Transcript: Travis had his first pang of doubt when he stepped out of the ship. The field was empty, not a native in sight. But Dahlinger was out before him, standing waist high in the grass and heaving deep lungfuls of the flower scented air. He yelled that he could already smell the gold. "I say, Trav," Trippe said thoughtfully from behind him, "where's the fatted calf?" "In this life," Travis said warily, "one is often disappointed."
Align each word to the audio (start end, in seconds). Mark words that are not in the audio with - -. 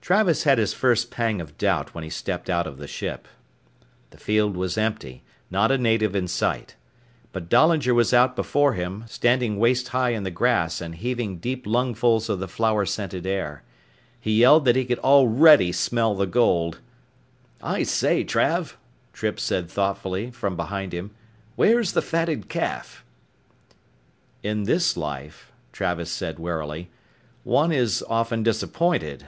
Travis 0.00 0.44
had 0.44 0.56
his 0.56 0.72
first 0.72 1.10
pang 1.10 1.38
of 1.38 1.58
doubt 1.58 1.94
when 1.94 2.02
he 2.02 2.08
stepped 2.08 2.48
out 2.48 2.66
of 2.66 2.78
the 2.78 2.86
ship. 2.88 3.28
The 4.08 4.16
field 4.16 4.56
was 4.56 4.78
empty, 4.78 5.22
not 5.50 5.70
a 5.70 5.76
native 5.76 6.16
in 6.16 6.28
sight. 6.28 6.76
But 7.30 7.50
Dahlinger 7.50 7.92
was 7.92 8.14
out 8.14 8.34
before 8.34 8.72
him, 8.72 9.04
standing 9.06 9.58
waist 9.58 9.88
high 9.88 10.12
in 10.14 10.22
the 10.22 10.30
grass 10.30 10.80
and 10.80 10.94
heaving 10.94 11.36
deep 11.36 11.66
lungfuls 11.66 12.30
of 12.30 12.38
the 12.38 12.48
flower 12.48 12.86
scented 12.86 13.26
air. 13.26 13.64
He 14.18 14.38
yelled 14.40 14.64
that 14.64 14.76
he 14.76 14.86
could 14.86 15.00
already 15.00 15.72
smell 15.72 16.14
the 16.14 16.26
gold. 16.26 16.80
"I 17.62 17.82
say, 17.82 18.24
Trav," 18.24 18.76
Trippe 19.12 19.38
said 19.38 19.70
thoughtfully 19.70 20.30
from 20.30 20.56
behind 20.56 20.94
him, 20.94 21.10
"where's 21.54 21.92
the 21.92 22.00
fatted 22.00 22.48
calf?" 22.48 23.04
"In 24.42 24.62
this 24.62 24.96
life," 24.96 25.52
Travis 25.70 26.10
said 26.10 26.38
warily, 26.38 26.88
"one 27.44 27.70
is 27.72 28.02
often 28.08 28.42
disappointed." 28.42 29.26